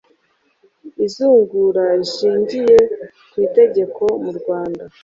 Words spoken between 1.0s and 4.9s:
izungura rishingiye ku itegeko mu rwanda